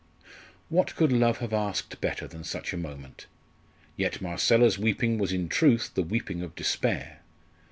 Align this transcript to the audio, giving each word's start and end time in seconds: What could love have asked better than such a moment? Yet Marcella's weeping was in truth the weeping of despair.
What 0.69 0.95
could 0.95 1.11
love 1.11 1.37
have 1.37 1.53
asked 1.53 2.01
better 2.01 2.25
than 2.27 2.43
such 2.43 2.73
a 2.73 2.75
moment? 2.75 3.27
Yet 3.95 4.19
Marcella's 4.19 4.79
weeping 4.79 5.19
was 5.19 5.31
in 5.31 5.47
truth 5.47 5.91
the 5.93 6.01
weeping 6.01 6.41
of 6.41 6.55
despair. 6.55 7.19